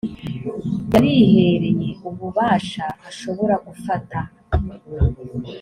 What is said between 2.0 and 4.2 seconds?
ububasha ashobora gufata